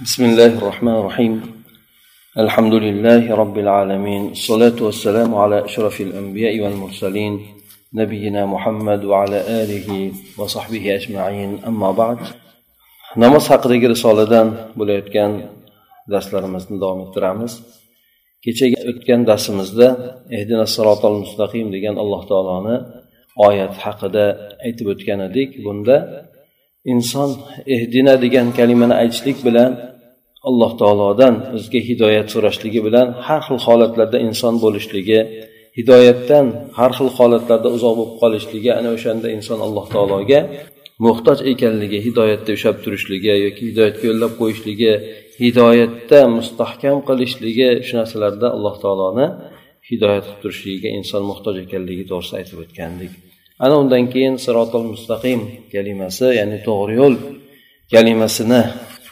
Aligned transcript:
بسم 0.00 0.24
الله 0.24 0.52
الرحمن 0.58 0.96
الرحيم 1.00 1.34
الحمد 2.44 2.74
لله 2.74 3.22
رب 3.42 3.56
العالمين 3.58 4.22
الصلاة 4.36 4.78
والسلام 4.86 5.34
على 5.34 5.64
أشرف 5.64 6.00
الأنبياء 6.00 6.54
والمرسلين 6.60 7.34
نبينا 7.94 8.46
محمد 8.46 9.04
وعلى 9.04 9.38
آله 9.62 9.88
وصحبه 10.38 10.84
أجمعين 10.98 11.50
أما 11.70 11.90
بعد 11.92 12.18
namoz 13.22 13.44
haqidagi 13.52 13.86
risoladan 13.94 14.48
bo'layotgan 14.78 15.32
darslarimizni 16.12 16.76
davom 16.82 17.00
ettiramiz 17.06 17.52
kechagi 18.44 18.76
o'tgan 18.90 19.20
darsimizda 19.30 19.88
ehdina 20.36 20.66
sirotol 20.74 21.14
mustaqim 21.22 21.66
degan 21.76 21.94
alloh 22.02 22.22
taoloni 22.30 22.76
oyat 23.48 23.74
haqida 23.84 24.24
aytib 24.66 24.86
o'tgan 24.94 25.18
edik 25.28 25.50
bunda 25.64 25.96
inson 26.93 27.29
ehdina 27.75 28.13
degan 28.23 28.47
kalimani 28.57 28.95
aytishlik 29.01 29.37
bilan 29.47 29.71
alloh 30.49 30.71
taolodan 30.81 31.35
o'ziga 31.55 31.79
hidoyat 31.89 32.27
so'rashligi 32.33 32.79
bilan 32.87 33.07
har 33.27 33.41
xil 33.47 33.59
holatlarda 33.67 34.17
inson 34.27 34.53
bo'lishligi 34.63 35.19
hidoyatdan 35.77 36.45
har 36.77 36.91
xil 36.97 37.09
holatlarda 37.17 37.69
uzoq 37.77 37.93
bo'lib 37.99 38.15
qolishligi 38.21 38.71
ana 38.79 38.89
o'shanda 38.97 39.27
inson 39.37 39.59
alloh 39.67 39.85
taologa 39.93 40.39
muhtoj 41.05 41.39
ekanligi 41.51 41.99
hidoyatda 42.07 42.49
ushlab 42.57 42.77
turishligi 42.83 43.33
yoki 43.45 43.61
hidoyatga 43.69 44.03
yo'llab 44.09 44.33
qo'yishligi 44.41 44.91
hidoyatda 45.43 46.19
mustahkam 46.37 46.97
qilishligi 47.09 47.69
shu 47.87 47.93
narsalarda 47.99 48.47
alloh 48.55 48.75
taoloni 48.83 49.27
hidoyat 49.89 50.23
qilib 50.27 50.39
turishligiga 50.43 50.89
inson 50.99 51.23
muhtoj 51.31 51.55
ekanligi 51.65 52.03
to'g'risida 52.11 52.35
aytib 52.41 52.57
o'tgandik. 52.63 53.11
Ana 53.63 53.75
undan 53.81 54.03
keyin 54.13 54.35
sirotol 54.45 54.85
mustaqim 54.93 55.39
kalimasi 55.73 56.27
ya'ni 56.39 56.57
to'g'ri 56.67 56.93
yo'l 57.01 57.15
kalimasini 57.93 58.61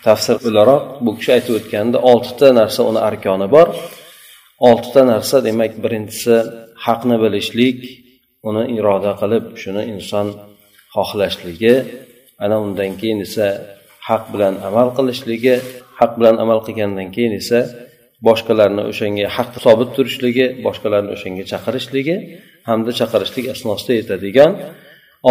tafsir 0.05 0.37
o'laroq 0.47 0.83
bu 1.05 1.11
kishi 1.17 1.31
aytib 1.37 1.53
o'tganda 1.59 1.97
oltita 2.11 2.47
narsa 2.59 2.81
uni 2.89 3.01
arkoni 3.09 3.47
bor. 3.55 3.67
Oltita 4.69 5.01
narsa 5.11 5.37
demak 5.47 5.73
birinchisi 5.83 6.35
haqni 6.85 7.15
bilishlik 7.23 7.79
uni 8.47 8.63
iroda 8.77 9.11
qilib 9.21 9.45
shuni 9.61 9.83
inson 9.93 10.27
xohlashligi 10.95 11.75
ana 12.43 12.55
undan 12.65 12.91
keyin 12.99 13.19
esa 13.27 13.47
haq 14.07 14.23
bilan 14.33 14.53
amal 14.69 14.87
qilishligi 14.97 15.55
haq 15.99 16.11
bilan 16.19 16.35
amal 16.43 16.59
qilgandan 16.67 17.07
keyin 17.15 17.33
esa 17.41 17.59
boshqalarni 18.27 18.83
o'shanga 18.91 19.25
haq 19.37 19.49
sobit 19.65 19.89
turishligi 19.97 20.45
boshqalarni 20.65 21.11
o'shanga 21.15 21.43
chaqirishligi 21.51 22.15
hamda 22.67 22.91
chaqirishlik 22.99 23.45
asnosida 23.53 23.93
yetadigan 23.99 24.51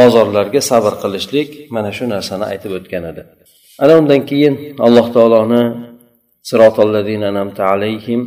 ozorlarga 0.03 0.61
sabr 0.71 0.93
qilishlik 1.03 1.49
mana 1.75 1.91
shu 1.97 2.05
narsani 2.15 2.45
aytib 2.53 2.73
o'tgan 2.79 3.05
edi. 3.11 3.23
Ana 3.83 3.93
undan 4.01 4.21
keyin 4.31 4.55
alloh 4.87 5.07
taoloni 5.17 5.63
alayhim 7.75 8.21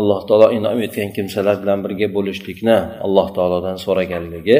alloh 0.00 0.20
taolo 0.28 0.46
inom 0.58 0.78
etgan 0.86 1.10
kimsalar 1.16 1.56
bilan 1.62 1.78
birga 1.84 2.06
bo'lishlikni 2.16 2.76
alloh 3.06 3.28
taolodan 3.36 3.76
so'raganligi 3.84 4.58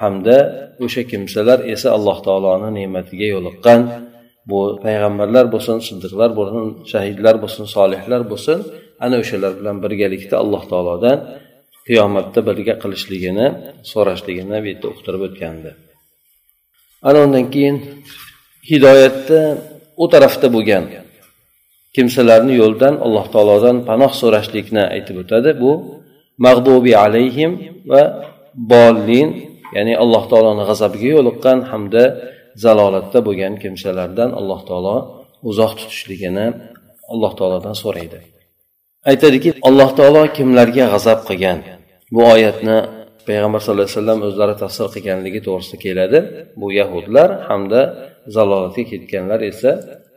hamda 0.00 0.36
o'sha 0.84 1.02
kimsalar 1.12 1.58
esa 1.74 1.88
alloh 1.96 2.18
taoloni 2.26 2.68
ne'matiga 2.78 3.26
yo'liqqan 3.34 3.80
bu 4.50 4.60
payg'ambarlar 4.84 5.44
bo'lsin 5.54 5.76
siddiqlar 5.88 6.30
bo'lsin 6.38 6.64
shahidlar 6.92 7.34
bo'lsin 7.42 7.64
solihlar 7.76 8.22
bo'lsin 8.32 8.58
ana 9.04 9.16
o'shalar 9.22 9.52
bilan 9.58 9.76
birgalikda 9.84 10.36
alloh 10.42 10.62
taolodan 10.72 11.18
qiyomatda 11.88 12.40
birga 12.48 12.74
qilishligini 12.82 13.46
so'rashligini 13.92 14.58
bu 14.64 14.68
yerda 14.72 14.86
uqtirib 14.92 15.22
o'tgandi. 15.28 15.70
Ana 17.08 17.18
undan 17.26 17.46
keyin 17.54 17.76
hidoyatda 18.70 19.40
u 20.02 20.06
tarafda 20.12 20.48
bo'lgan 20.56 20.84
kimsalarni 21.96 22.54
yo'ldan 22.62 22.94
alloh 23.06 23.26
taolodan 23.34 23.76
panoh 23.88 24.12
so'rashlikni 24.22 24.82
aytib 24.94 25.16
o'tadi. 25.22 25.50
Bu 25.62 25.70
mag'dubi 26.46 26.92
alayhim 27.04 27.52
va 27.90 28.02
bollin 28.72 29.28
ya'ni 29.76 29.94
alloh 30.02 30.24
taoloni 30.30 30.62
g'azabiga 30.68 31.08
yo'liqqan 31.16 31.58
hamda 31.70 32.04
zalolatda 32.64 33.18
bo'lgan 33.28 33.54
kimsalardan 33.62 34.30
alloh 34.40 34.60
taolo 34.68 34.96
uzoq 35.50 35.72
tutishligini 35.78 36.46
alloh 37.12 37.32
taolodan 37.38 37.74
so'raydi. 37.82 38.20
Aytadiki 39.08 39.50
alloh 39.68 39.90
taolo 39.98 40.22
kimlarga 40.36 40.84
g'azab 40.92 41.20
qilgan? 41.28 41.58
Bu 42.14 42.20
oyatni 42.34 42.78
payg'ambar 43.28 43.60
sallallohu 43.64 43.88
alayhi 43.88 43.98
vasallam 43.98 44.20
o'zlari 44.28 44.54
tafsir 44.62 44.86
qilganligi 44.94 45.40
to'g'risida 45.46 45.78
keladi. 45.86 46.18
Bu 46.60 46.66
yahudlar 46.80 47.28
hamda 47.48 47.80
zalolatga 48.36 48.84
ketganlar 48.92 49.40
esa 49.52 49.70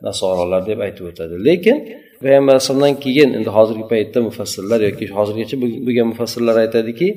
nasorolar 0.07 0.61
deb 0.69 0.79
aytib 0.85 1.05
o'tadi. 1.11 1.35
Lekin 1.47 1.77
payg'ambar 2.23 2.53
alayhisalomdan 2.55 2.95
keyin 3.05 3.29
endi 3.37 3.49
hozirgi 3.57 3.85
paytda 3.93 4.19
mufassirlar 4.27 4.79
yoki 4.87 5.05
hozirgacha 5.17 5.55
bo'lgan 5.85 6.07
mufassirlar 6.11 6.55
aytadiki 6.63 7.07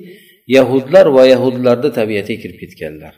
yahudlar 0.57 1.07
va 1.17 1.23
yahudlarni 1.33 1.91
tabiatiga 1.99 2.39
kirib 2.43 2.59
ketganlar. 2.63 3.15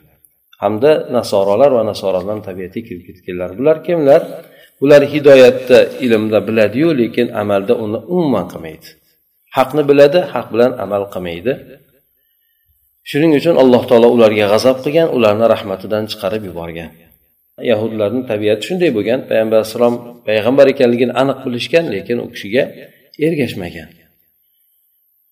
Hamda 0.63 0.91
nasorolar 1.17 1.71
va 1.77 1.83
nasorolarni 1.91 2.43
tabiatiga 2.49 2.85
kirib 2.89 3.03
ketganlar. 3.09 3.49
Bular 3.59 3.77
kimlar? 3.87 4.21
Ular 4.83 5.01
hidoyatda 5.13 5.79
ilmda 6.05 6.39
biladiyu 6.47 6.89
lekin 7.01 7.27
amalda 7.41 7.73
uni 7.83 7.99
umuman 8.13 8.45
qilmaydi. 8.51 8.87
Haqni 9.57 9.81
biladi 9.89 10.19
haq 10.33 10.47
bilan 10.53 10.71
amal 10.83 11.03
qilmaydi. 11.13 11.53
Shuning 13.09 13.31
uchun 13.39 13.55
alloh 13.63 13.83
taolo 13.89 14.07
ularga 14.15 14.45
g'azab 14.53 14.77
qilgan 14.85 15.07
ularni 15.17 15.45
rahmatidan 15.53 16.03
chiqarib 16.11 16.43
yuborgan. 16.49 16.89
Yahudlarni 17.71 18.21
tabiati 18.31 18.63
shunday 18.67 18.89
bo'lgan. 18.97 19.19
Payg'ambar 19.29 19.57
alayhissalom 19.59 19.95
payg'ambar 20.27 20.65
ekanligini 20.73 21.13
aniq 21.21 21.39
bilishgan 21.45 21.85
lekin 21.95 22.17
u 22.25 22.27
kishiga 22.33 22.63
ergashmagan. 23.25 23.89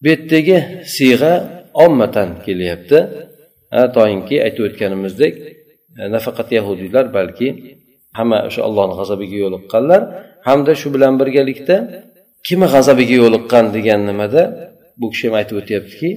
Bu 0.02 0.08
yerdagi 0.14 0.58
siyg'a 0.96 1.34
ommatan 1.86 2.30
kelyapti. 2.46 3.00
Toinki 3.96 4.36
aytib 4.46 4.64
o'tganimizdek 4.68 5.34
nafaqat 6.16 6.50
yahudiylar 6.58 7.06
balki 7.18 7.48
hamma 8.18 8.38
o'sha 8.48 8.62
allohni 8.68 8.96
g'azabiga 9.00 9.38
yo'liqqanlar. 9.46 10.02
Hamda 10.48 10.72
shu 10.82 10.88
bilan 10.96 11.14
birgalikda 11.22 11.76
kimni 12.48 12.68
g'azabiga 12.74 13.16
yo'liqqan 13.24 13.66
degan 13.76 14.02
nimada 14.10 14.42
bu 15.00 15.06
kishi 15.14 15.26
ham 15.28 15.36
aytib 15.40 15.56
o'tyaptiki 15.62 16.10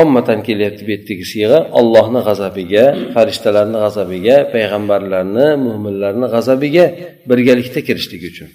ommatan 0.00 0.38
kelyapti 0.48 0.82
bu 0.86 0.90
yerdagi 0.94 1.24
siyg'a 1.32 1.58
ollohni 1.78 2.20
g'azabiga 2.28 2.84
farishtalarni 3.14 3.78
g'azabiga 3.84 4.36
payg'ambarlarni 4.54 5.46
mo'minlarni 5.66 6.26
g'azabiga 6.34 6.84
birgalikda 7.30 7.80
kirishlik 7.88 8.22
uchun. 8.30 8.50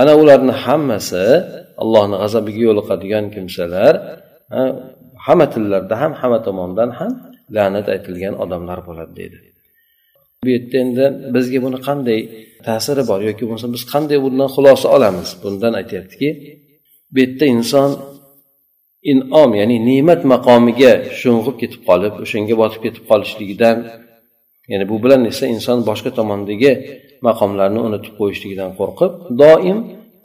Ana 0.00 0.12
ularni 0.22 0.54
hammasi 0.64 1.24
allohni 1.82 2.16
g'azabiga 2.22 2.60
yo'liqadigan 2.68 3.24
kimsalar 3.34 3.94
hamma 5.26 5.46
tillarda 5.54 5.94
ham 6.02 6.12
hamma 6.20 6.38
tomondan 6.46 6.90
ham 6.98 7.12
la'nat 7.56 7.86
aytilgan 7.94 8.34
odamlar 8.44 8.78
bo'ladi 8.88 9.12
deydi. 9.20 9.38
Bu 10.44 10.48
yerda 10.54 10.76
endi 10.84 11.04
bizga 11.34 11.58
buni 11.64 11.78
qanday 11.88 12.20
ta'siri 12.66 13.02
bor 13.10 13.20
yoki 13.28 13.42
bo'lmasa 13.46 13.68
biz 13.74 13.82
qanday 13.92 14.18
bundan 14.24 14.48
xulosa 14.54 14.86
olamiz? 14.96 15.28
Bundan 15.42 15.72
aytyaptiki 15.80 16.28
bu 17.12 17.18
yerda 17.22 17.46
inson 17.56 17.90
inom 19.12 19.50
ya'ni 19.60 19.76
ne'mat 19.88 20.20
maqomiga 20.32 20.92
sho'ng'ib 21.20 21.56
ketib 21.62 21.82
qolib 21.88 22.14
o'shanga 22.24 22.54
botib 22.62 22.80
ketib 22.86 23.04
qolishligidan 23.10 23.76
ya'ni 24.72 24.84
bu 24.90 24.96
bilan 25.04 25.22
esa 25.32 25.44
inson 25.54 25.78
boshqa 25.88 26.10
tomondagi 26.18 26.72
maqomlarni 27.28 27.80
unutib 27.88 28.14
qo'yishligidan 28.20 28.70
qo'rqib 28.80 29.12
doim 29.42 29.78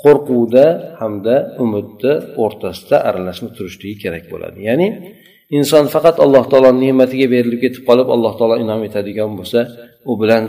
qo'rquvda 0.04 0.66
hamda 1.02 1.36
umidni 1.64 2.14
o'rtasida 2.44 2.98
aralashib 3.10 3.48
turishligi 3.58 3.96
kerak 4.04 4.24
bo'ladi. 4.32 4.58
Ya'ni 4.70 4.88
inson 5.58 5.86
faqat 5.96 6.16
alloh 6.26 6.44
taoloni 6.52 6.80
ne'matiga 6.86 7.28
berilib 7.34 7.60
ketib 7.66 7.84
qolib 7.90 8.08
alloh 8.16 8.34
taolo 8.40 8.56
inom 8.64 8.82
etadigan 8.88 9.32
bo'lsa 9.40 9.60
u 10.12 10.14
bilan 10.22 10.44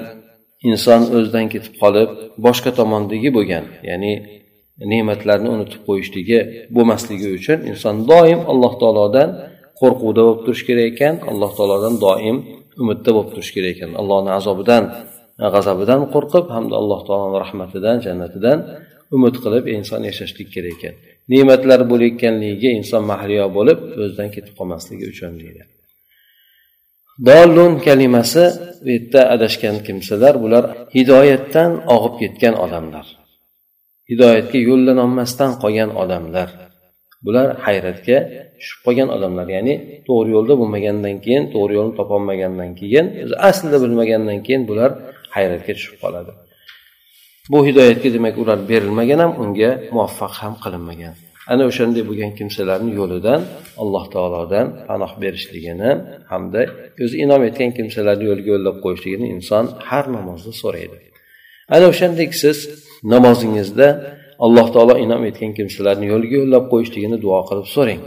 inson 0.70 1.00
o'zidan 1.16 1.46
ketib 1.54 1.74
qolib 1.82 2.08
boshqa 2.46 2.70
tomondagi 2.78 3.30
bo'lgan 3.36 3.64
ya'ni 3.88 4.12
ne'matlarni 4.92 5.48
unutib 5.56 5.80
qo'yishligi 5.88 6.40
bo'lmasligi 6.74 7.28
uchun 7.38 7.58
inson 7.70 7.94
doim 8.10 8.40
alloh 8.52 8.72
taolodan 8.82 9.28
qo'rquvda 9.80 10.20
bo'lib 10.26 10.40
turishi 10.44 10.64
kerak 10.68 10.86
ekan 10.92 11.14
alloh 11.30 11.50
taolodan 11.58 11.94
doim 12.06 12.36
umidda 12.82 13.10
bo'lib 13.16 13.30
turishi 13.32 13.52
kerak 13.56 13.72
ekan. 13.76 13.90
Allohni 14.00 14.30
azobidan 14.38 14.84
g'azabidan 15.54 16.00
qo'rqib 16.14 16.46
hamda 16.54 16.74
alloh 16.80 17.00
taoloni 17.08 17.38
rahmatidan 17.44 17.96
jannatidan 18.06 18.58
umid 19.16 19.34
qilib 19.44 19.64
inson 19.76 20.00
yashashlik 20.10 20.48
kerak 20.54 20.74
ekan. 20.76 20.94
Ne'matlar 21.32 21.80
bo'layotganligiga 21.90 22.70
inson 22.78 23.02
mahliyo 23.12 23.46
bo'lib 23.56 23.78
o'zidan 24.02 24.28
ketib 24.34 24.54
qolmasligi 24.58 25.04
uchun 25.12 25.32
deydi. 25.42 25.62
Dollun 27.28 27.72
kalimasi 27.86 28.44
bu 28.84 28.88
yerda 28.94 29.20
adashgan 29.34 29.76
kimsalar 29.86 30.34
bular 30.44 30.64
hidoyatdan 30.96 31.70
og'ib 31.94 32.14
ketgan 32.22 32.54
odamlar. 32.64 33.06
Hidoyatga 34.10 34.58
yo'llanolmasdan 34.68 35.50
qolgan 35.62 35.90
odamlar. 36.02 36.48
Bular 37.26 37.46
hayratga 37.66 38.16
tushib 38.58 38.80
qolgan 38.86 39.08
odamlar. 39.16 39.46
Ya'ni 39.56 39.74
to'g'ri 40.08 40.30
yo'lda 40.36 40.54
bo'lmagandan 40.60 41.16
keyin 41.24 41.44
to'g'ri 41.54 41.72
yo'lni 41.78 41.94
topolmagandan 42.00 42.70
keyin 42.80 43.06
aslida 43.48 43.78
bilmagandan 43.84 44.38
keyin 44.46 44.62
bular 44.70 44.90
hayratga 45.36 45.72
tushib 45.78 45.96
qoladi. 46.04 46.32
Bu 47.50 47.58
hidoyatga 47.66 48.08
demak 48.16 48.34
ular 48.42 48.58
berilmagan 48.70 49.20
ham 49.24 49.32
unga 49.42 49.70
muvaffaq 49.94 50.34
ham 50.42 50.54
qilinmagan. 50.64 51.14
Ana 51.52 51.64
o'shanday 51.70 52.02
bo'lgan 52.10 52.32
kimsalarni 52.38 52.92
yo'lidan 53.00 53.40
alloh 53.82 54.04
taolodan 54.14 54.66
panoh 54.88 55.12
berishligini 55.22 55.90
hamda 56.32 56.62
o'zi 57.04 57.16
inom 57.24 57.42
etgan 57.48 57.70
kimsalarni 57.78 58.24
yo'liga 58.30 58.50
yo'llab 58.54 58.76
qo'yishligini 58.84 59.26
inson 59.34 59.64
har 59.88 60.04
namozda 60.16 60.52
so'raydi. 60.62 60.96
Ana 61.74 61.86
o'shandek 61.92 62.30
siz 62.42 62.58
namozingizda 63.12 63.88
alloh 64.46 64.66
taolo 64.74 64.94
inom 65.04 65.22
etgan 65.30 65.52
kimsalarni 65.58 66.06
yo'liga 66.12 66.36
yo'llab 66.42 66.64
qo'yishligini 66.72 67.16
duo 67.24 67.40
qilib 67.48 67.68
so'rang. 67.76 68.00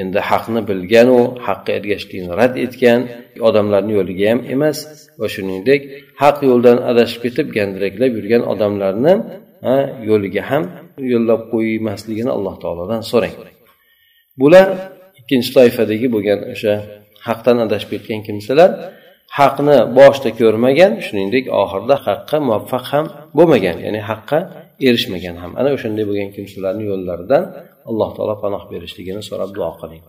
Endi 0.00 0.20
haqni 0.30 0.60
bilganu 0.70 1.18
haqqa 1.46 1.70
ergashishlikni 1.78 2.32
rad 2.40 2.54
etgan 2.64 3.00
odamlarni 3.48 3.92
yo'liga 3.98 4.26
ham 4.32 4.40
emas. 4.54 4.78
Va 5.20 5.26
shuningdek 5.34 5.80
haq 6.22 6.36
yo'ldan 6.48 6.78
adashib 6.90 7.20
ketib 7.26 7.46
gandiraklab 7.56 8.12
yurgan 8.18 8.42
odamlarni 8.52 9.14
yo'liga 10.10 10.42
ham 10.50 10.62
yo'llab 11.12 11.40
qo'ymasligini 11.52 12.30
alloh 12.36 12.54
taolodan 12.62 13.00
so'rang. 13.10 13.34
Bular 14.40 14.66
ikkinchi 15.20 15.50
toifadagi 15.56 16.06
bo'lgan 16.14 16.40
o'sha 16.52 16.74
haqdan 17.28 17.56
adashib 17.66 17.88
ketgan 17.94 18.20
kimsalar 18.26 18.70
haqni 19.38 19.76
boshida 19.98 20.30
ko'rmagan 20.40 20.92
shuningdek 21.06 21.44
oxirida 21.62 21.96
haqqa 22.06 22.36
muvaffaq 22.46 22.84
ham 22.92 23.06
bo'lmagan 23.36 23.76
ya'ni 23.84 24.00
haqqa 24.10 24.38
erishmagan 24.88 25.36
ham. 25.42 25.50
Ana 25.60 25.68
o'shanday 25.76 26.04
bo'lgan 26.10 26.28
kimsalarni 26.36 26.84
yo'llaridan 26.90 27.42
alloh 27.90 28.10
taolo 28.16 28.34
panoh 28.44 28.62
berishligini 28.72 29.22
so'rab 29.28 29.50
duo 29.56 29.70
qiling. 29.80 30.02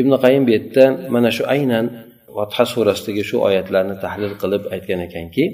Ibn 0.00 0.12
qayim 0.24 0.42
bu 0.46 0.50
yerda 0.56 0.84
mana 1.14 1.30
shu 1.36 1.42
aynan 1.54 1.86
vatha 2.38 2.64
surasidagi 2.72 3.22
shu 3.30 3.36
oyatlarni 3.48 3.94
tahlil 4.04 4.32
qilib 4.42 4.62
aytgan 4.74 5.00
ekanki 5.08 5.44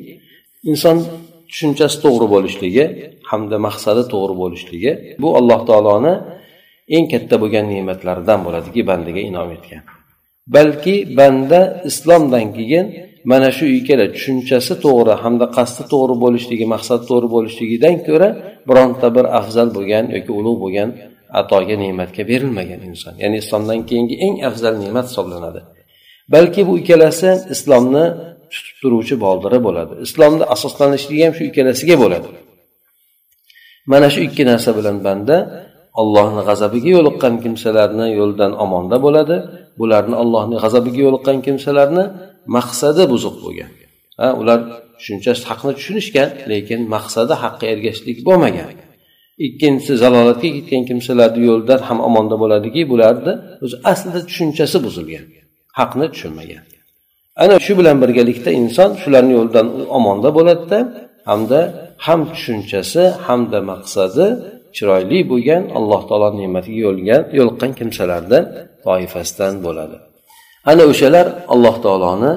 inson 0.70 0.96
tushunchasi 1.50 1.96
to'g'ri 2.04 2.26
bo'lishligi 2.34 2.84
hamda 3.30 3.56
maqsadi 3.66 4.02
to'g'ri 4.12 4.34
bo'lishligi 4.42 4.92
bu 5.22 5.28
alloh 5.38 5.60
taoloni 5.70 6.14
eng 6.96 7.06
katta 7.12 7.34
bo'lgan 7.42 7.64
ne'matlaridan 7.72 8.38
bo'ladiki 8.46 8.80
bandaga 8.90 9.20
inom 9.30 9.48
etgan. 9.56 9.82
Balki 10.54 10.96
banda 11.18 11.60
islomdan 11.90 12.46
keyin 12.56 12.86
mana 13.30 13.48
shu 13.56 13.64
ikkala 13.78 14.06
tushunchasi 14.14 14.74
to'g'ri 14.84 15.14
hamda 15.22 15.46
qasdi 15.56 15.82
to'g'ri 15.92 16.14
bo'lishligi 16.24 16.66
maqsad 16.74 17.00
to'g'ri 17.08 17.28
bo'lishligidan 17.34 17.96
ko'ra 18.06 18.28
bironta 18.68 19.06
bir 19.16 19.24
afzal 19.40 19.68
bo'lgan 19.76 20.04
yoki 20.16 20.32
ulug' 20.40 20.58
bo'lgan 20.64 20.88
atoga 21.40 21.76
ne'matga 21.84 22.22
berilmagan 22.30 22.80
inson. 22.90 23.14
Ya'ni 23.22 23.36
islomdan 23.42 23.80
keyingi 23.88 24.16
eng 24.26 24.34
afzal 24.48 24.74
ne'mat 24.82 25.06
hisoblanadi. 25.10 25.60
Balki 26.34 26.60
bu 26.68 26.72
ikkalasi 26.80 27.30
islomni 27.54 28.04
tutib 28.52 28.76
turuvchi 28.82 29.16
boldiri 29.24 29.58
bo'ladi. 29.66 29.92
Islomni 30.06 30.44
asoslanishligi 30.54 31.22
ham 31.26 31.34
shu 31.38 31.42
ikkalasiga 31.50 31.96
bo'ladi. 32.02 32.28
Mana 33.92 34.08
shu 34.14 34.20
ikki 34.28 34.42
narsa 34.50 34.70
bilan 34.78 34.96
banda 35.06 35.36
allohni 36.00 36.42
g'azabiga 36.48 36.90
yo'liqqan 36.96 37.34
kimsalarni 37.44 38.06
yo'ldan 38.20 38.52
omonda 38.64 38.96
bo'ladi. 39.06 39.36
Bularni 39.80 40.16
allohni 40.22 40.56
g'azabiga 40.64 41.00
yo'liqqan 41.06 41.36
kimsalarni 41.46 42.04
maqsadi 42.56 43.02
buzuq 43.12 43.36
bo'lgan. 43.44 43.72
Ha 44.20 44.28
ular 44.40 44.60
shuncha 45.04 45.32
haqni 45.50 45.72
tushunishgan 45.78 46.28
lekin 46.52 46.80
maqsadi 46.94 47.34
haqqa 47.44 47.64
ergashishlik 47.74 48.18
bo'lmagan. 48.28 48.68
Ikkinchisi 49.46 49.94
zalolatga 50.02 50.48
ketgan 50.56 50.82
kimsalarni 50.88 51.42
yo'ldan 51.50 51.80
ham 51.88 51.98
omonda 52.08 52.36
bo'ladiki 52.42 52.82
bularni 52.92 53.32
o'zi 53.64 53.76
aslida 53.92 54.20
tushunchasi 54.28 54.76
buzilgan 54.86 55.24
haqni 55.78 56.06
tushunmagan. 56.14 56.62
Ana 57.42 57.56
shu 57.66 57.72
bilan 57.78 57.96
birgalikda 58.02 58.50
inson 58.60 58.90
shularni 59.02 59.32
yo'lidan 59.38 59.66
omonda 59.98 60.30
bo'ladida 60.38 60.78
hamda 61.28 61.60
ham 62.06 62.20
tushunchasi 62.32 63.02
hamda 63.26 63.58
maqsadi 63.70 64.26
chiroyli 64.76 65.18
bo'lgan 65.32 65.62
alloh 65.78 66.00
taolo 66.08 66.28
ne'matiga 66.40 66.80
yo'lgan 66.86 67.22
yo'liqqan 67.38 67.70
kimsalardan 67.78 68.44
toifasidan 68.84 69.54
bo'ladi. 69.66 69.96
Ana 70.70 70.82
o'shalar 70.92 71.26
alloh 71.52 71.76
taoloni 71.84 72.32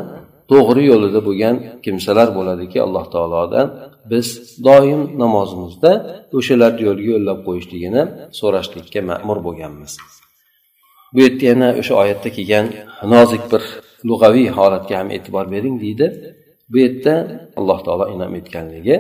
to'g'ri 0.51 0.83
yo'lida 0.91 1.19
bo'lgan 1.27 1.55
kimsalar 1.85 2.27
bo'ladiki 2.37 2.77
alloh 2.85 3.05
taolodan 3.13 3.67
biz 4.11 4.27
doim 4.67 5.01
namozimizda 5.21 5.91
o'shalarni 6.37 6.81
yo'liga 6.87 7.09
yo'llab 7.15 7.39
qo'yishligini 7.47 8.03
so'rashlikka 8.39 8.99
ma'mur 9.11 9.37
bo'lganmiz. 9.47 9.93
Bu 11.13 11.19
yerda 11.25 11.43
yana 11.51 11.69
o'sha 11.81 11.93
oyatda 12.03 12.29
kelgan 12.37 12.65
nozik 13.13 13.43
bir 13.51 13.63
lug'aviy 14.09 14.47
holatga 14.57 14.93
ham 14.99 15.09
e'tibor 15.17 15.45
bering 15.53 15.75
deydi. 15.83 16.05
Bu 16.71 16.77
yerda 16.83 17.13
alloh 17.59 17.79
taolo 17.85 18.05
inom 18.15 18.33
etganligi 18.39 18.95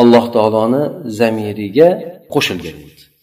alloh 0.00 0.24
taoloni 0.36 0.82
zamiriga 1.20 1.88
qo'shilgan 2.34 2.78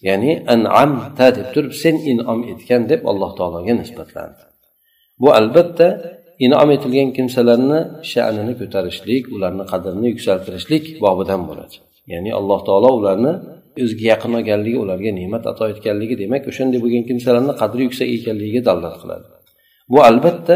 ya'ni 0.08 0.32
an'amta 0.54 1.28
deb 1.38 1.48
turib 1.54 1.74
sen 1.84 1.96
inom 2.12 2.40
etgan 2.54 2.82
deb 2.92 3.02
alloh 3.12 3.32
taologa 3.40 3.74
nisbatlandi. 3.82 4.51
Bu 5.22 5.28
albatta 5.40 5.88
inom 6.46 6.70
etilgan 6.76 7.10
kimsalarni 7.18 7.80
sha'nini 8.12 8.54
ko'tarishlik 8.62 9.24
ularni 9.36 9.64
qadrini 9.72 10.08
yuksaltirishlik 10.14 10.84
bobidan 11.04 11.42
bo'ladi. 11.50 11.76
Ya'ni 12.14 12.32
alloh 12.40 12.60
taolo 12.68 12.90
ularni 13.00 13.34
o'ziga 13.84 14.06
yaqin 14.14 14.32
olganligi 14.40 14.78
ularga 14.86 15.12
ne'mat 15.20 15.44
ato 15.52 15.64
etganligi 15.74 16.16
demak 16.24 16.44
o'shanday 16.52 16.80
bo'lgan 16.84 17.04
kimsalarni 17.10 17.54
qadri 17.62 17.82
yuksak 17.88 18.08
ekanligiga 18.18 18.62
dalolat 18.68 18.96
qiladi. 19.02 19.26
Bu 19.92 20.00
albatta 20.10 20.56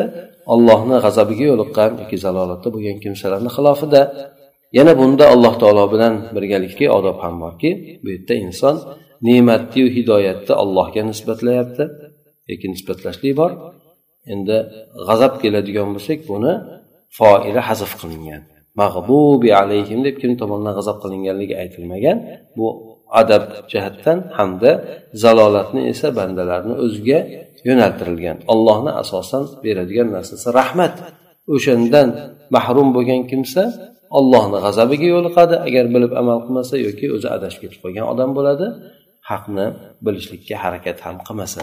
allohni 0.53 0.97
g'azabiga 1.05 1.45
yo'liqqan 1.51 1.91
yoki 2.01 2.17
zalolatda 2.25 2.69
bo'lgan 2.75 2.97
kimsalarni 3.03 3.49
xilofida. 3.57 4.01
Yana 4.77 4.93
bunda 4.99 5.25
alloh 5.33 5.53
taolo 5.61 5.85
bilan 5.93 6.13
birgalikda 6.35 6.85
odob 6.97 7.17
ham 7.23 7.35
borki 7.43 7.69
bu 8.03 8.07
yerda 8.13 8.33
inson 8.45 8.75
ne'matniyu 9.27 9.87
hidoyatni 9.97 10.53
allohga 10.63 11.01
nisbatlayapti 11.09 11.83
yoki 12.51 12.67
nisbatlashlik 12.73 13.33
bor. 13.41 13.51
Endi 14.33 14.57
g'azab 15.07 15.33
keladigan 15.41 15.87
bo'lsak 15.95 16.19
buni 16.31 16.53
foili 17.17 17.61
hazf 17.69 17.91
qilingan. 18.01 18.41
Mag'bubi 18.81 19.49
alayhim 19.61 19.99
deb 20.07 20.15
kim 20.21 20.31
tomonidan 20.41 20.73
g'azab 20.79 20.97
qilinganligi 21.03 21.55
aytilmagan. 21.63 22.17
Bu 22.57 22.67
adab 23.21 23.43
jihatdan 23.71 24.17
hamda 24.37 24.71
zalolatni 25.23 25.81
esa 25.91 26.07
bandalarni 26.19 26.75
o'ziga 26.85 27.19
yo'naltirilgan. 27.67 28.37
Allohni 28.53 28.91
asosan 29.01 29.43
beradigan 29.65 30.07
narsasi 30.15 30.47
rahmat. 30.59 30.95
O'shandan 31.55 32.07
mahrum 32.55 32.89
bo'lgan 32.95 33.21
kimsa 33.31 33.63
ollohni 34.17 34.57
g'azabiga 34.65 35.07
yo'liqadi. 35.15 35.55
Agar 35.67 35.85
bilib 35.95 36.11
amal 36.21 36.37
qilmasa 36.45 36.75
yoki 36.87 37.05
o'zi 37.15 37.27
adashib 37.35 37.59
ketib 37.63 37.79
qolgan 37.83 38.05
odam 38.13 38.29
bo'ladi 38.37 38.67
haqni 39.31 39.65
bilishlikka 40.05 40.55
harakat 40.63 40.97
ham 41.05 41.15
qilmasa. 41.27 41.61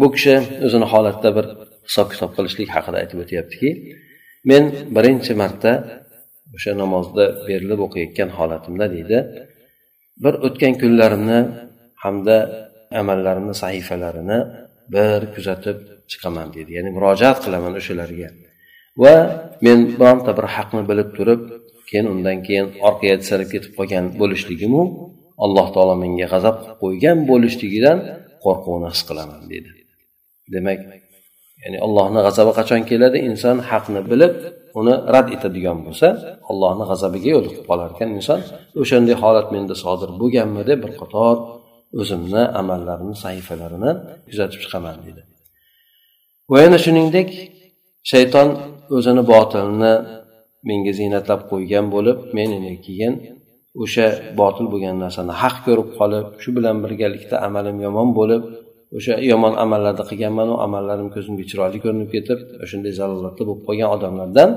Bu 0.00 0.06
kishi 0.14 0.34
o'zini 0.66 0.86
holatda 0.92 1.28
bir 1.36 1.46
hisob 1.88 2.08
kitob 2.12 2.30
qilishlik 2.36 2.68
haqida 2.76 2.96
aytib 3.02 3.18
o'tyaptiki 3.24 3.70
men 4.50 4.62
birinchi 4.96 5.32
marta 5.42 5.72
o'sha 6.56 6.72
namozda 6.82 7.24
berilib 7.48 7.80
o'qiyotgan 7.86 8.30
holatimda 8.38 8.86
deydi. 8.94 9.18
Bir 10.24 10.34
o'tgan 10.46 10.74
kunlarimni 10.82 11.40
hamda 12.04 12.36
amallarimni 13.00 13.54
sahifalarini 13.62 14.38
bir 14.94 15.18
kuzatib 15.34 15.78
chiqaman 16.10 16.48
deydi. 16.54 16.70
Ya'ni 16.78 16.90
murojaat 16.96 17.38
qilaman 17.44 17.72
o'shalarga. 17.80 18.28
Va 19.02 19.14
men 19.66 19.78
bironta 20.00 20.30
bir 20.38 20.46
haqni 20.56 20.82
bilib 20.90 21.10
turib 21.18 21.42
keyin 21.88 22.06
undan 22.14 22.38
keyin 22.46 22.66
orqaga 22.88 23.16
tisalib 23.22 23.48
ketib 23.54 23.72
qolgan 23.78 24.04
bo'lishligimu 24.20 24.82
alloh 25.44 25.66
taolo 25.74 25.94
menga 26.04 26.26
g'azab 26.32 26.56
qilib 26.60 26.76
qo'ygan 26.82 27.18
bo'lishligidan 27.30 27.98
qo'rquvni 28.44 28.88
his 28.94 29.02
qilaman 29.08 29.42
deydi. 29.52 29.81
Demak 30.54 30.80
ya'ni 31.62 31.78
allohni 31.86 32.20
g'azabi 32.26 32.52
qachon 32.58 32.80
keladi? 32.90 33.18
Inson 33.28 33.56
haqni 33.70 34.00
bilib 34.10 34.34
uni 34.80 34.94
rad 35.14 35.28
etadigan 35.36 35.78
bo'lsa 35.86 36.08
allohni 36.50 36.84
g'azabiga 36.90 37.28
yo'liqib 37.34 37.64
qolar 37.70 37.88
ekan 37.94 38.08
inson. 38.18 38.40
O'shanday 38.82 39.16
holat 39.22 39.46
menda 39.54 39.74
sodir 39.84 40.10
bo'lganmi 40.20 40.62
deb 40.70 40.78
bir 40.84 40.92
qator 41.02 41.36
o'zimni 42.00 42.42
amallarimni 42.60 43.16
sahifalarini 43.24 43.90
kuzatib 44.28 44.60
chiqaman 44.64 44.96
deydi 45.04 45.22
va 46.50 46.56
yana 46.64 46.78
shuningdek 46.84 47.28
shayton 48.12 48.48
o'zini 48.96 49.22
botilni 49.32 49.92
menga 50.68 50.92
ziynatlab 50.98 51.40
qo'ygan 51.50 51.86
bo'lib 51.94 52.18
men 52.36 52.50
keyin 52.86 53.14
o'sha 53.82 54.06
botil 54.40 54.66
bo'lgan 54.72 54.96
narsani 55.04 55.32
haq 55.42 55.56
ko'rib 55.66 55.88
qolib 55.98 56.26
shu 56.42 56.50
bilan 56.56 56.76
birgalikda 56.84 57.36
amalim 57.46 57.76
yomon 57.86 58.08
bo'lib 58.18 58.42
o'sha 58.96 59.14
yomon 59.30 59.54
amallarni 59.64 60.04
qilganmanu 60.10 60.54
amallarim 60.64 61.08
ko'zimga 61.14 61.44
chiroyli 61.50 61.78
ko'rinib 61.84 62.08
ketib 62.14 62.38
o'shanday 62.64 62.92
zalolatda 63.00 63.42
bo'lib 63.48 63.62
qolgan 63.68 63.88
odamlardan 63.96 64.50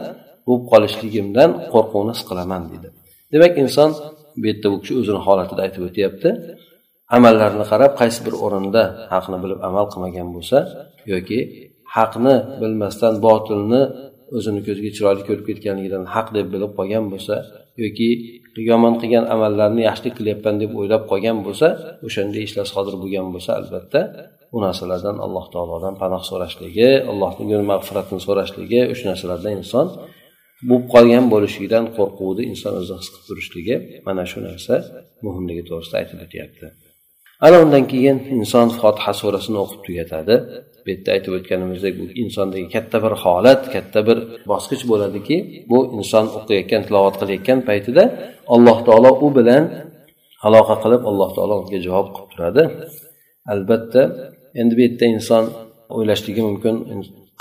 bo'lib 0.48 0.66
qolishligimdan 0.72 1.50
qo'rquvni 1.74 2.12
his 2.16 2.24
qilaman 2.30 2.62
deydi 2.72 2.88
demak 3.34 3.54
inson 3.64 3.90
bu 4.38 4.46
yerda 4.50 4.68
bu 4.74 4.78
kishi 4.82 4.94
o'zini 5.02 5.20
holatida 5.28 5.62
aytib 5.66 5.84
o'tyapti. 5.90 6.30
Amallarini 7.18 7.66
qarab 7.72 7.92
qaysi 8.02 8.20
bir 8.26 8.34
o'rinda 8.46 8.84
haqni 9.14 9.38
bilib 9.44 9.60
amal 9.68 9.86
qilmagan 9.92 10.28
bo'lsa 10.36 10.58
yoki 11.14 11.40
haqni 11.96 12.36
bilmasdan 12.62 13.14
botilni 13.26 13.82
o'zini 14.38 14.62
ko'ziga 14.68 14.92
chiroyli 14.96 15.24
ko'rib 15.28 15.46
ketganligidan 15.50 16.04
haq 16.14 16.28
deb 16.38 16.48
bilib 16.54 16.72
qolgan 16.78 17.06
bo'lsa 17.14 17.36
yoki 17.84 18.10
yomon 18.72 18.94
qilgan 19.02 19.26
amallarni 19.36 19.82
yaxshilik 19.90 20.14
qilyapman 20.20 20.56
deb 20.62 20.72
o'ylab 20.80 21.04
qolgan 21.12 21.38
bo'lsa 21.46 21.68
o'shanday 22.08 22.44
ishlar 22.48 22.66
sodir 22.74 22.96
bo'lgan 23.02 23.28
bo'lsa 23.34 23.52
albatta 23.60 24.02
bu 24.52 24.58
narsalardan 24.66 25.18
alloh 25.26 25.46
taolodan 25.54 25.94
panoh 26.02 26.24
so'rashligi 26.30 26.90
allohni 27.12 27.56
mag'firatini 27.72 28.22
so'rashligi 28.28 28.82
o'sha 28.94 29.06
narsalardan 29.12 29.54
inson 29.62 29.88
bo'lib 30.70 30.86
qolgan 30.94 31.26
bo'lishligidan 31.34 31.86
qo'rquvni 31.98 32.44
inson 32.52 32.74
o'zi 32.82 32.94
his 33.00 33.08
qilib 33.14 33.26
turishligi 33.30 33.76
mana 34.08 34.24
shu 34.32 34.40
narsa 34.48 34.76
muhimligi 35.26 35.64
to'g'risida 35.70 35.96
aytib 36.02 36.20
o'tyapti. 36.26 36.66
Ana 37.46 37.58
undan 37.66 37.84
keyin 37.92 38.18
inson 38.38 38.68
fotiha 38.82 39.12
surasini 39.22 39.58
o'qib 39.64 39.82
tugatadi. 39.88 40.36
Bu 40.86 40.90
yerda 40.92 41.10
aytib 41.16 41.34
o'tganimizdek 41.38 41.94
bu 42.02 42.06
insondagi 42.24 42.68
katta 42.76 42.98
bir 43.06 43.14
holat 43.24 43.62
katta 43.76 44.00
bir 44.08 44.18
bosqich 44.52 44.84
bo'ladiki 44.92 45.38
bu 45.72 45.78
inson 45.98 46.26
o'qiyotgan 46.38 46.82
tilovat 46.88 47.16
qilayotgan 47.22 47.60
paytida 47.70 48.04
alloh 48.54 48.78
taolo 48.88 49.12
u 49.26 49.28
bilan 49.38 49.64
aloqa 50.48 50.76
qilib 50.84 51.02
alloh 51.10 51.30
taolo 51.36 51.54
unga 51.62 51.80
javob 51.88 52.08
qilib 52.16 52.30
turadi. 52.34 52.64
Albatta 53.54 54.02
endi 54.60 54.74
bu 54.78 54.82
yerda 54.86 55.06
inson 55.16 55.44
o'ylashligi 55.96 56.42
mumkin. 56.50 56.76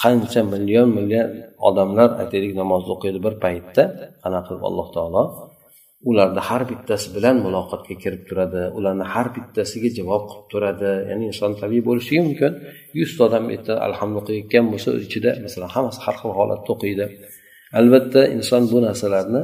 Qancha 0.03 0.41
million 0.55 0.89
million 0.99 1.27
odamlar 1.69 2.09
aytaylik 2.23 2.53
namozni 2.61 2.91
o'qiydi 2.97 3.19
bir 3.27 3.35
paytda 3.45 3.83
qanaqa 4.23 4.47
qilib 4.49 4.65
alloh 4.69 4.89
taolo 4.97 5.23
ularni 6.11 6.43
har 6.49 6.63
bittasi 6.71 7.09
bilan 7.17 7.37
muloqotga 7.47 7.95
kirib 8.03 8.23
turadi 8.29 8.63
ularni 8.79 9.07
har 9.15 9.27
bittasiga 9.37 9.89
javob 9.99 10.23
qilib 10.31 10.47
turadi. 10.53 10.91
Ya'ni 11.11 11.25
inson 11.31 11.53
tabiiy 11.63 11.83
bo'lishligi 11.89 12.23
mumkin. 12.29 12.53
Yuzta 13.01 13.21
odam 13.29 13.45
bu 13.57 13.73
alhamdu 13.87 14.17
o'qiyotgan 14.23 14.65
bo'lsa 14.73 14.89
ichida 15.07 15.31
masalan 15.45 15.71
hammasi 15.77 16.01
har 16.05 16.15
xil 16.21 16.33
holatda 16.39 16.71
o'qiydi. 16.75 17.07
Albatta 17.81 18.21
inson 18.37 18.63
bu 18.73 18.79
narsalarni 18.87 19.43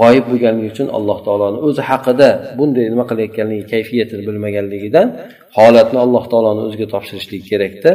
g'oyib 0.00 0.24
bo'lganligi 0.30 0.68
uchun 0.74 0.88
alloh 0.98 1.18
taoloni 1.26 1.58
o'zi 1.68 1.82
haqida 1.90 2.28
bunday 2.58 2.86
nima 2.92 3.04
qilayotganligi 3.10 3.64
kayfiyatini 3.72 4.22
bilmaganligidan 4.28 5.06
holatni 5.58 5.98
alloh 6.04 6.24
taoloni 6.32 6.60
o'ziga 6.68 6.86
topshirishlik 6.94 7.42
kerakda 7.50 7.90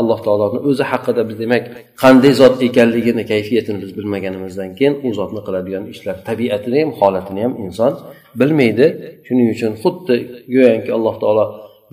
alloh 0.00 0.18
taoloni 0.26 0.58
o'zi 0.68 0.84
haqida 0.92 1.20
biz 1.28 1.36
demak 1.42 1.62
qanday 2.02 2.32
zot 2.40 2.54
ekanligini 2.68 3.22
kayfiyatini 3.32 3.78
biz 3.84 3.90
bilmaganimizdan 3.98 4.70
keyin 4.78 4.94
u 5.06 5.08
zotni 5.18 5.40
qiladigan 5.46 5.84
ishlar 5.94 6.16
tabiatini 6.28 6.78
ham 6.82 6.90
holatini 7.00 7.40
ham 7.44 7.52
inson 7.66 7.92
bilmaydi. 8.40 8.86
Shuning 9.26 9.48
uchun 9.54 9.72
xuddi 9.82 10.14
go'yoki 10.54 10.90
alloh 10.96 11.14
taolo 11.22 11.44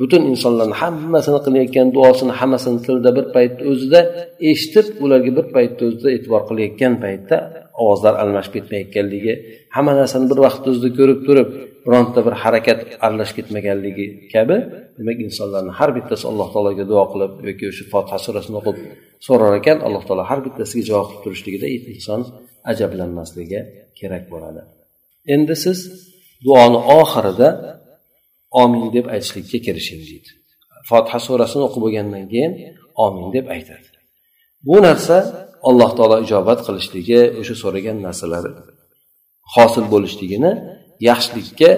butun 0.02 0.22
insonlarni 0.32 0.76
hammasini 0.82 1.40
qilayotgan 1.46 1.88
duosini 1.96 2.34
hammasini 2.40 2.80
tilda 2.86 3.10
bir 3.18 3.26
paytni 3.36 3.64
o'zida 3.72 4.00
eshitib 4.52 4.88
ularga 5.04 5.32
bir 5.38 5.48
paytni 5.56 5.82
o'zida 5.90 6.10
e'tibor 6.16 6.42
qilayotgan 6.50 6.94
paytda 7.04 7.36
ovozlar 7.82 8.14
almashib 8.24 8.54
ketmayotganligi 8.58 9.34
hamma 9.76 9.94
narsani 10.00 10.26
bir 10.32 10.40
vaqtni 10.46 10.68
o'zida 10.74 10.90
ko'rib 11.00 11.20
turib 11.28 11.50
bironta 11.86 12.20
bir 12.28 12.36
harakat 12.44 12.80
aralashib 13.06 13.36
ketmaganligi 13.40 14.06
kabi 14.34 14.58
demak 14.98 15.18
insonlarni 15.28 15.72
har 15.80 15.90
bittasi 15.98 16.24
alloh 16.32 16.48
taologa 16.54 16.84
duo 16.92 17.04
qilib 17.12 17.32
yoki 17.50 17.66
o'sha 17.72 17.84
fotiha 17.94 18.18
surasini 18.26 18.56
o'qib 18.62 18.78
so'rar 19.28 19.54
ekan 19.62 19.78
alloh 19.88 20.04
taolo 20.08 20.24
har 20.32 20.40
bittasiga 20.46 20.84
javob 20.90 21.08
qilib 21.10 21.24
turishligida 21.26 21.68
inson 21.94 22.22
ajablanmasligi 22.72 23.60
kerak 24.00 24.24
bo'ladi. 24.34 24.62
Endi 25.36 25.56
siz 25.64 25.80
duoni 26.46 26.80
oxirida 27.00 27.50
omin 28.64 28.86
deb 28.96 29.06
aytishlikka 29.14 29.60
kirishing 29.66 30.02
deydi. 30.10 30.30
Fotiha 30.90 31.20
surasini 31.28 31.64
o'qib 31.68 31.82
bo'lgandan 31.86 32.26
keyin 32.32 32.54
omin 33.06 33.28
deb 33.36 33.46
aytadi. 33.56 33.88
Bu 34.68 34.76
narsa 34.88 35.18
alloh 35.70 35.92
taolo 35.98 36.18
ijobat 36.26 36.60
qilishligi 36.68 37.22
o'sha 37.40 37.56
so'ragan 37.64 37.98
narsalari 38.08 38.52
hosil 39.56 39.86
bo'lishligini 39.94 40.52
yaxshilikka 41.10 41.70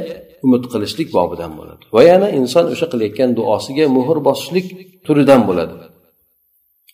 umid 0.45 0.63
qilishlik 0.73 1.09
bobidan 1.17 1.51
bo'ladi. 1.59 1.83
Va 1.95 2.01
yana 2.11 2.27
inson 2.39 2.65
o'sha 2.73 2.87
qilayotgan 2.93 3.29
duosiga 3.39 3.85
muhr 3.97 4.17
bosishlik 4.27 4.67
turidan 5.05 5.41
bo'ladi. 5.49 5.75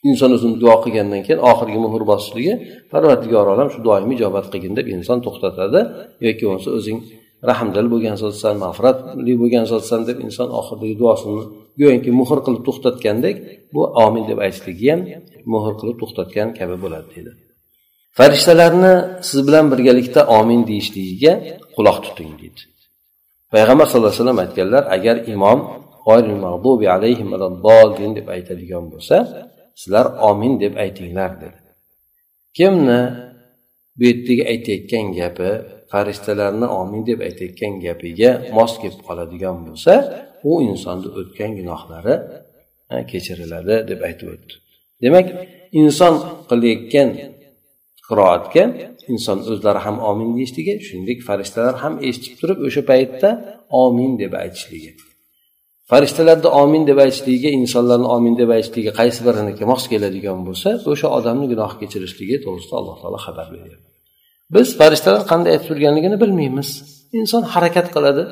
Inson 0.09 0.31
o'zini 0.37 0.55
duo 0.63 0.75
qilgandan 0.83 1.21
keyin 1.25 1.41
oxirgi 1.51 1.79
muhr 1.85 2.01
bosishligi 2.11 2.53
parvardigor 2.91 3.45
olam 3.53 3.67
shu 3.73 3.79
duoyimni 3.85 4.13
ijobat 4.17 4.45
qilgin 4.53 4.73
deb 4.79 4.87
inson 4.95 5.17
to'xtatadi. 5.25 5.79
Yoki 6.25 6.43
bo'lmasa 6.47 6.69
o'zing 6.77 6.97
rahmdil 7.49 7.87
bo'lgan 7.93 8.15
zotsan 8.23 8.55
mag'firatli 8.63 9.33
bo'lgan 9.41 9.65
zotsan 9.71 10.01
deb 10.09 10.17
inson 10.27 10.49
oxiridagi 10.59 10.95
duosini 11.01 11.43
go'yoki 11.79 12.11
muhr 12.19 12.39
qilib 12.45 12.63
to'xtatgandek 12.67 13.35
bu 13.73 13.81
omin 14.05 14.23
deb 14.29 14.39
aytishligi 14.45 14.87
ham 14.91 15.01
muhr 15.53 15.73
qilib 15.79 15.97
to'xtatgan 16.01 16.47
kabi 16.59 16.75
bo'ladi 16.83 17.07
deydi. 17.13 17.31
Farishtalarni 18.17 18.93
siz 19.29 19.39
bilan 19.47 19.65
birgalikda 19.71 20.21
omin 20.39 20.61
deyishligiga 20.69 21.33
quloq 21.75 21.97
tuting 22.05 22.31
deydi. 22.41 22.61
Payg'ambar 23.53 23.85
sallallohu 23.89 24.11
alayhi 24.11 24.21
vasallam 24.23 24.41
aytganlar 24.45 24.83
agar 24.95 25.15
imom 25.33 25.59
deb 28.17 28.27
aytadigan 28.35 28.83
bo'lsa 28.91 29.17
sizlar 29.81 30.05
omin 30.29 30.53
deb 30.63 30.73
aytinglar 30.83 31.31
dedi. 31.43 31.59
Kimni 32.57 33.01
bu 33.99 34.03
yerdagi 34.09 34.43
aytayotgan 34.53 35.05
gapi 35.19 35.49
farishtalarni 35.91 36.67
omin 36.81 37.01
deb 37.09 37.19
aytayotgan 37.27 37.73
gapiga 37.85 38.31
mos 38.57 38.73
kelib 38.81 39.01
qoladigan 39.07 39.57
bo'lsa 39.67 39.93
u 40.49 40.51
insonni 40.69 41.09
o'tgan 41.19 41.51
gunohlari 41.59 42.15
kechiriladi 43.11 43.75
deb 43.89 43.99
aytib 44.07 44.27
o'tdi. 44.33 44.53
Demak 45.03 45.27
inson 45.81 46.13
qilayotgan 46.49 47.09
qiroatga 48.07 48.63
inson 49.13 49.37
o'zlari 49.51 49.79
ham 49.85 49.97
omin 50.09 50.29
deyishligi 50.37 50.73
shuningdek 50.87 51.19
farishtalar 51.29 51.75
ham 51.83 51.93
eshitib 52.07 52.33
turib 52.41 52.59
o'sha 52.67 52.81
paytda 52.91 53.29
omin 53.83 54.11
deb 54.21 54.33
aytishligi. 54.43 54.91
Farishtalarni 55.91 56.49
omin 56.63 56.83
deb 56.89 56.97
aytishligiga 57.05 57.49
insonlarni 57.59 58.07
omin 58.15 58.33
deb 58.41 58.49
aytishligiga 58.55 58.93
qaysi 59.01 59.19
biriniki 59.27 59.63
mos 59.71 59.83
keladigan 59.91 60.39
bo'lsa 60.47 60.69
o'sha 60.91 61.07
odamni 61.17 61.45
gunoh 61.51 61.71
kechirishligi 61.81 62.35
to'g'risida 62.43 62.75
alloh 62.79 62.95
taolo 63.01 63.19
xabar 63.27 63.47
beryapti. 63.53 63.88
Biz 64.55 64.67
farishtalar 64.79 65.21
qanday 65.31 65.51
aytib 65.55 65.67
turganligini 65.69 66.17
bilmaymiz. 66.23 66.69
Inson 67.19 67.43
harakat 67.53 67.87
qiladi. 67.95 68.23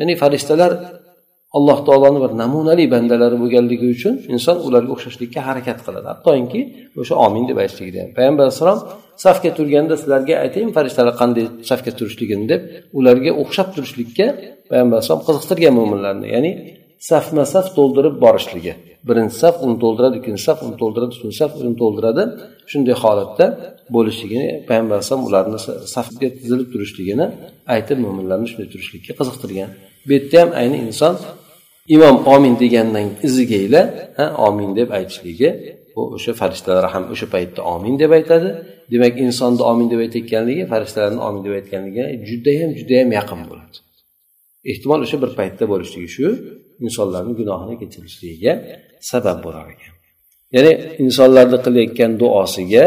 Ya'ni 0.00 0.14
farishtalar 0.22 0.72
alloh 1.56 1.78
taoloni 1.88 2.18
bir 2.24 2.32
namunali 2.42 2.84
bandalari 2.94 3.36
bo'lganligi 3.42 3.86
uchun 3.96 4.14
inson 4.34 4.56
ularga 4.66 4.90
o'xshashlikka 4.96 5.40
harakat 5.48 5.78
qiladi. 5.86 6.06
Hattoki 6.12 6.60
o'sha 7.00 7.14
omin 7.26 7.44
deb 7.50 7.56
aytishligida 7.62 7.98
ham 8.04 8.10
payg'ambar 8.18 8.44
alayhissalom 8.46 8.80
safga 9.24 9.50
turganda 9.58 9.94
sizlarga 10.00 10.34
aytayin 10.44 10.70
farishtalar 10.76 11.14
qanday 11.22 11.44
safga 11.70 11.90
turishligini 11.98 12.44
deb 12.52 12.60
ularga 12.98 13.30
o'xshab 13.42 13.68
turishlikka 13.74 14.26
payg'ambar 14.70 14.94
alayhisalom 14.96 15.22
qiziqtirgan 15.28 15.72
mo'minlarni 15.78 16.26
ya'ni 16.34 16.50
safma 17.10 17.44
saf 17.54 17.66
to'ldirib 17.76 18.14
borishligi. 18.24 18.72
Birinchi 19.08 19.36
saf 19.42 19.54
uni 19.64 19.76
to'ldiradi 19.82 20.16
ikkinchi 20.20 20.42
saf 20.48 20.58
uni 20.66 20.76
to'ldiradi 20.82 21.12
uchinchi 21.16 21.38
saf 21.42 21.52
uni 21.62 21.74
to'ldiradi. 21.82 22.22
Shunday 22.70 22.96
holatda 23.02 23.46
bo'lishligini 23.94 24.48
payg'ambar 24.68 24.94
alayhisalom 24.96 25.24
ularni 25.28 25.58
safga 25.96 26.28
tizilib 26.38 26.68
turishligini 26.72 27.26
aytib 27.74 27.98
mo'minlarni 28.04 28.46
shunday 28.50 28.68
turishlikka 28.74 29.12
qiziqtirgan. 29.20 29.70
Bu 30.06 30.10
yerda 30.16 30.36
ham 30.42 30.50
ayni 30.60 30.76
inson 30.86 31.14
imom 31.94 32.16
omin 32.34 32.54
degandan 32.62 33.06
ha, 34.18 34.24
omin 34.48 34.70
deb 34.78 34.88
aytishligi 34.98 35.50
bu 35.94 36.02
o'sha 36.16 36.32
farishtalar 36.40 36.84
ham 36.94 37.04
o'sha 37.12 37.26
paytda 37.34 37.60
omin 37.74 37.94
deb 38.02 38.10
aytadi. 38.18 38.48
Demak 38.92 39.14
insonni 39.26 39.62
omin 39.70 39.86
deb 39.92 40.00
aytayotganligi 40.04 40.62
farishtalarni 40.72 41.20
omin 41.28 41.40
deb 41.46 41.54
aytganligiga 41.58 42.06
judayam 42.28 42.70
judayam 42.78 43.10
yaqin 43.18 43.40
bo'ladi. 43.50 43.76
Ehtimol 44.70 45.00
o'sha 45.06 45.16
bir 45.22 45.30
paytda 45.40 45.64
bo'lishligi 45.72 46.10
shu. 46.16 46.26
Insonlarni 46.86 47.32
gunohini 47.40 47.74
kechirishligiga 47.82 48.52
sabab 49.10 49.38
bo'lar 49.46 49.66
ekan. 49.74 49.94
Ya'ni 50.56 50.72
insonlarni 51.04 51.58
qilayotgan 51.66 52.10
duosiga 52.22 52.86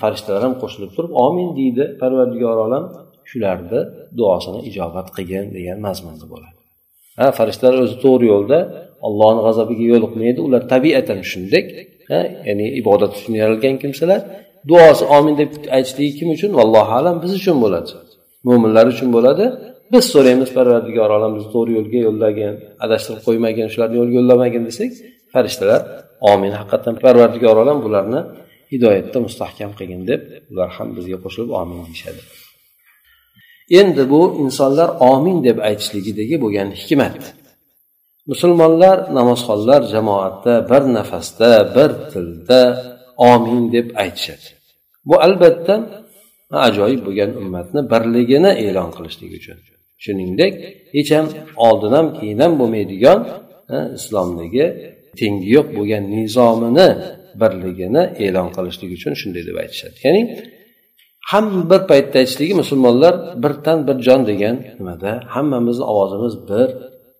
farishtalar 0.00 0.40
ham 0.46 0.54
qo'shilib 0.62 0.90
turib 0.96 1.12
omin 1.26 1.48
deydi 1.58 1.84
parvardigor 2.00 2.56
olam 2.66 2.84
shularni 3.30 3.80
duosini 4.18 4.60
ijobat 4.70 5.08
qilgin 5.16 5.44
degan 5.56 5.78
mazmunda 5.86 6.26
bo'ladi. 6.32 6.58
Ha 7.18 7.26
farishtalar 7.38 7.76
o'zi 7.84 7.96
to'g'ri 8.04 8.26
yo'lda 8.34 8.58
allohni 9.06 9.40
g'azabiga 9.46 9.84
yo'liqmaydi. 9.92 10.38
Ular 10.46 10.62
tabiatan 10.72 11.20
shunday 11.30 11.62
ya'ni 12.48 12.66
ibodat 12.80 13.12
uchun 13.18 13.34
yaralgan 13.42 13.74
kimsalar 13.82 14.20
duosi 14.70 15.04
omin 15.16 15.34
deb 15.40 15.50
aytishligi 15.76 16.12
kim 16.18 16.28
uchun? 16.36 16.50
Vallohu 16.58 16.92
alam 17.00 17.16
biz 17.22 17.32
uchun 17.40 17.56
bo'ladi. 17.64 17.92
Mo'minlar 18.48 18.86
uchun 18.94 19.08
bo'ladi. 19.16 19.44
Biz 19.94 20.04
so'raymiz 20.14 20.50
parvardigor 20.58 21.10
olam 21.16 21.32
bizni 21.36 21.50
to'g'ri 21.54 21.72
yo'lga 21.78 22.00
yo'llagin 22.06 22.54
adashtirib 22.84 23.22
qo'ymagin 23.26 23.66
shularni 23.72 23.96
yo'lga 24.00 24.14
yo'llamagin 24.20 24.62
desak 24.68 24.90
farishtalar 25.32 25.80
omin 26.32 26.52
haqiqatdan 26.58 26.94
parvardigor 27.04 27.56
olam 27.62 27.78
bularni 27.86 28.20
hidoyatda 28.72 29.18
mustahkam 29.26 29.70
qilgin 29.78 30.02
deb 30.10 30.20
ular 30.50 30.68
ham 30.76 30.88
bizga 30.96 31.18
qo'shilib 31.24 31.50
omin 31.60 31.78
deyishadi. 31.86 32.22
Endi 33.80 34.02
bu 34.12 34.22
insonlar 34.42 34.88
omin 35.12 35.38
deb 35.48 35.58
aytishligidagi 35.68 36.36
bo'lgan 36.44 36.68
hikmat. 36.80 37.20
Musulmonlar 38.30 38.96
namozxonlar 39.18 39.80
jamoatda 39.94 40.54
bir 40.70 40.82
nafasda 40.96 41.50
bir 41.76 41.90
tilda 42.12 42.62
omin 43.32 43.62
deb 43.76 43.86
aytishadi. 44.02 44.46
Bu 45.08 45.14
albatta 45.26 45.74
ajoyib 46.68 47.00
bo'lgan 47.06 47.30
ummatni 47.40 47.80
birligini 47.92 48.50
e'lon 48.66 48.90
qilishlik 48.96 49.32
uchun. 49.40 49.58
Shuningdek 50.04 50.52
hech 50.96 51.10
ham 51.16 51.26
oldin 51.66 51.92
ham 51.98 52.06
keyin 52.18 52.38
ham 52.44 52.52
bo'lmaydigan 52.60 53.18
islomdagi 53.98 54.64
tengi 55.20 55.46
yo'q 55.56 55.68
bo'lgan 55.76 56.04
nizomini 56.14 56.88
birligini 57.42 58.02
e'lon 58.24 58.48
qilishlik 58.56 58.90
uchun 58.96 59.12
shunday 59.20 59.42
deb 59.48 59.56
aytishadi. 59.62 59.96
Ya'ni 60.06 60.22
ham 61.30 61.46
bir 61.70 61.80
paytda 61.90 62.16
aytishligi 62.22 62.54
musulmonlar 62.62 63.14
bir 63.42 63.52
tan 63.64 63.78
bir 63.88 63.96
jon 64.06 64.20
degan 64.30 64.56
nimada 64.78 65.10
hammamizni 65.34 65.84
ovozimiz 65.92 66.34
bir 66.50 66.68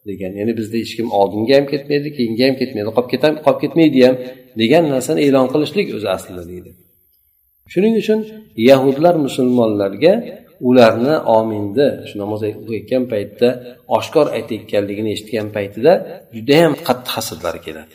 degan 0.09 0.33
ya'ni 0.41 0.53
bizda 0.59 0.77
hech 0.83 0.93
kim 0.99 1.09
oldinga 1.21 1.53
ham 1.59 1.67
ketmaydi 1.73 2.09
keyinga 2.17 2.45
ham 2.49 2.57
ketmaydi 2.61 2.91
qolib 2.97 3.11
ketam 3.15 3.33
qolib 3.47 3.61
ketmaydi 3.65 3.99
ham 4.07 4.17
degan 4.63 4.85
narsani 4.95 5.21
e'lon 5.27 5.47
qilishlik 5.53 5.87
o'zi 5.97 6.09
aslida 6.17 6.43
deydi. 6.53 6.71
Shuning 7.73 7.95
uchun 8.03 8.21
yahudlar 8.71 9.15
musulmonlarga 9.27 10.13
ularni 10.69 11.15
ominni 11.39 11.89
shu 12.09 12.15
namoz 12.23 12.41
o'qiyotgan 12.49 13.03
paytda 13.13 13.49
oshkor 13.97 14.27
aytayotganligini 14.37 15.11
eshitgan 15.17 15.47
paytida 15.57 15.93
judayam 16.37 16.73
qattiq 16.87 17.13
hasadlari 17.17 17.61
keladi. 17.67 17.95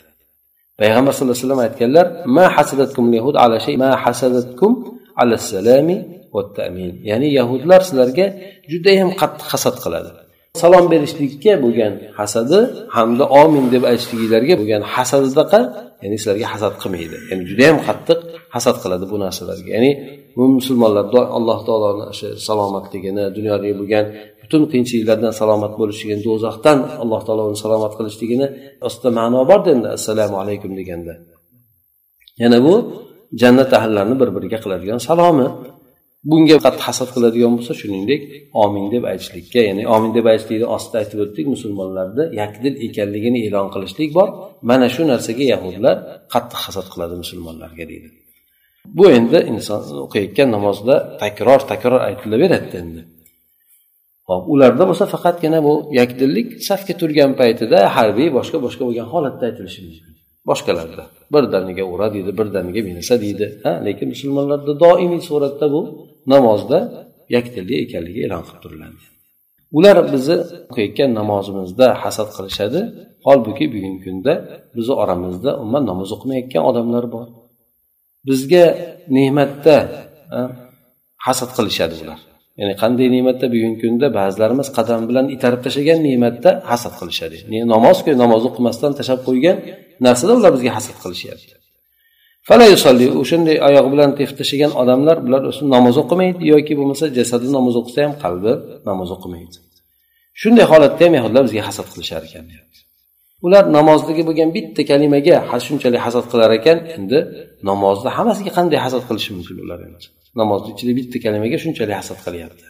Payg'ambar 0.80 1.12
sallallohu 1.12 1.36
alayhi 1.36 1.46
vasallam 1.46 1.62
aytganlar 1.68 2.06
ma 2.36 2.44
hasadatkum 2.56 3.04
yahud 3.18 3.34
ala 3.42 3.56
shay 3.66 3.76
ma 3.84 3.90
hasadatkum 4.04 4.72
ala 5.20 5.34
salami 5.52 5.96
va 6.34 6.42
tamin 6.56 6.92
ya'ni 7.10 7.28
yahudlar 7.38 7.80
sizlarga 7.88 8.26
judayam 8.72 9.10
qattiq 9.20 9.46
hasad 9.52 9.76
qiladi. 9.84 10.10
Salom 10.58 10.86
berishlikka 10.92 11.52
bo'lgan 11.64 11.92
hasadi 12.18 12.58
hamda 12.96 13.24
omin 13.42 13.64
deb 13.74 13.82
aytishliginglarga 13.90 14.54
bo'lgan 14.60 14.82
hasadidaqa 14.94 15.60
ya'ni 16.02 16.16
sizlarga 16.20 16.46
hasad 16.54 16.74
qilmaydi. 16.82 17.16
Ya'ni 17.30 17.42
judayam 17.50 17.78
qattiq 17.86 18.18
hasad 18.54 18.76
qiladi 18.82 19.04
bu 19.12 19.16
narsalarga. 19.24 19.70
Ya'ni 19.76 19.90
bu 20.36 20.44
musulmonlar 20.58 21.04
alloh 21.38 21.58
taoloni 21.68 22.04
o'sha 22.12 22.28
salomatligini 22.48 23.24
dunyodagi 23.36 23.74
bo'lgan 23.80 24.04
butun 24.42 24.62
qiyinchiliklardan 24.70 25.32
salomat 25.40 25.72
bo'lishligini 25.80 26.22
do'zaxdan 26.28 26.78
alloh 27.02 27.20
taolo 27.26 27.42
uni 27.50 27.58
salomat 27.64 27.92
qilishligini 27.98 28.46
ostida 28.86 29.10
ma'no 29.18 29.40
borda 29.50 29.68
endi 29.76 29.88
assalomu 29.96 30.36
alaykum 30.42 30.70
deganda. 30.80 31.14
Yana 32.42 32.58
bu 32.66 32.74
jannat 33.40 33.70
ahllarini 33.78 34.16
bir 34.20 34.28
biriga 34.36 34.58
qiladigan 34.64 34.98
salomi? 35.08 35.48
Bunga 36.28 36.56
qattiq 36.64 36.84
hasad 36.88 37.08
qiladigan 37.14 37.52
bo'lsa 37.56 37.72
shuningdek 37.80 38.22
omin 38.64 38.86
deb 38.94 39.04
aytishlikka 39.12 39.60
ya'ni 39.68 39.82
omin 39.94 40.10
deb 40.16 40.26
aytishlikni 40.32 40.66
ostida 40.76 40.96
aytib 41.02 41.18
o'tdik 41.24 41.46
musulmonlarda 41.54 42.22
yakdil 42.40 42.74
ekanligini 42.86 43.38
e'lon 43.46 43.68
qilishlik 43.74 44.10
bor. 44.18 44.28
Mana 44.70 44.86
shu 44.94 45.02
narsaga 45.12 45.44
yahudlar 45.52 45.96
qattiq 46.34 46.60
hasad 46.66 46.86
qiladi 46.92 47.14
musulmonlarga 47.22 47.84
deydi. 47.92 48.08
Bu 48.98 49.04
endi 49.18 49.38
inson 49.52 49.80
o'qiyotgan 50.06 50.48
namozda 50.56 50.94
takror 51.22 51.60
takror 51.72 52.00
aytilaveradi 52.08 52.68
endi. 52.82 53.02
Hop 54.28 54.44
ularda 54.52 54.84
bo'lsa 54.90 55.04
faqatgina 55.14 55.58
bu 55.66 55.74
yakdillik 56.00 56.48
safga 56.68 56.94
turgan 57.00 57.32
paytida 57.40 57.78
harbiy 57.96 58.28
boshqa 58.38 58.58
boshqa 58.66 58.82
bo'lgan 58.88 59.06
holatda 59.12 59.44
aytilishi 59.48 59.80
mumkin. 59.86 60.12
Boshqalarda. 60.50 61.04
Birdaniga 61.34 61.84
ura 61.92 62.06
deydi 62.14 62.30
birdaniga 62.38 62.80
minasa 62.88 63.14
deydi. 63.24 63.46
Ha 63.64 63.72
lekin 63.86 64.06
musulmonlarda 64.14 64.72
doimiy 64.84 65.22
suratda 65.28 65.66
bu 65.74 65.80
namozda 66.34 66.78
yakdillik 67.34 67.78
ekanligi 67.84 68.20
e'lon 68.26 68.42
qilib 68.46 68.60
turiladi. 68.64 68.98
Ular 69.78 69.96
bizni 70.12 70.36
o'qiyotgan 70.70 71.10
namozimizda 71.20 71.86
hasad 72.02 72.28
qilishadi. 72.36 72.80
Holbuki 73.26 73.64
bugungi 73.74 74.00
kunda 74.06 74.32
bizni 74.76 74.94
oramizda 75.02 75.50
umuman 75.62 75.84
namoz 75.90 76.08
o'qimayotgan 76.16 76.62
odamlar 76.70 77.04
bor. 77.14 77.26
Bizga 78.28 78.64
ne'matda 79.16 79.76
hasad 81.26 81.50
qilishadi 81.56 81.94
ular. 82.02 82.20
Ya'ni 82.60 82.74
qanday 82.82 83.06
ne'matda 83.16 83.46
bugungi 83.54 83.78
kunda 83.84 84.06
ba'zilarimiz 84.18 84.68
qadam 84.78 85.00
bilan 85.08 85.26
itarib 85.36 85.60
tashlagan 85.66 85.98
ne'matda 86.08 86.50
hasad 86.70 86.94
qilishadi. 87.00 87.36
Namozku 87.74 88.10
namoz 88.22 88.42
o'qimasdan 88.50 88.92
tashlab 88.98 89.20
qo'ygan 89.28 89.56
narsada 90.06 90.32
ular 90.38 90.50
bizga 90.56 90.70
hasad 90.78 90.96
qilishyapti. 91.04 91.54
O'shanday 93.22 93.56
oyog'i 93.68 93.90
bilan 93.94 94.10
tepib 94.18 94.36
tashlagan 94.40 94.72
odamlar 94.82 95.16
bular 95.26 95.42
namoz 95.74 95.96
o'qimaydi 96.02 96.42
yoki 96.52 96.72
bo'lmasa 96.78 97.04
jasadi 97.18 97.46
namoz 97.56 97.74
o'qisa 97.80 97.98
ham 98.06 98.14
qalbi 98.24 98.52
namoz 98.88 99.10
o'qimaydi. 99.16 99.56
Shunday 100.40 100.66
holatda 100.72 101.02
ham 101.06 101.14
yahudlar 101.18 101.42
bizga 101.46 101.62
hasad 101.68 101.86
qilishar 101.92 102.22
ekan 102.28 102.44
ular 103.46 103.64
namozdagi 103.78 104.22
bo'lgan 104.28 104.48
bitta 104.56 104.82
kalimaga 104.90 105.36
shunchalik 105.66 106.00
hasad 106.06 106.24
qilar 106.32 106.50
ekan 106.58 106.78
endi 106.96 107.18
namozni 107.70 108.10
hammasiga 108.18 108.52
qanday 108.58 108.78
hasad 108.86 109.02
qilishi 109.08 109.30
mumkin 109.36 109.56
ular 109.64 109.78
endi? 109.86 110.06
Namozni 110.40 110.68
ichida 110.74 110.92
bitta 110.98 111.16
kalimaga 111.24 111.56
shunchalik 111.64 111.96
hasad 112.00 112.18
qilyapti. 112.26 112.66